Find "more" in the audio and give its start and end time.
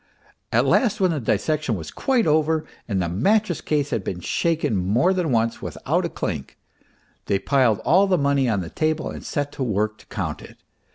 4.75-5.13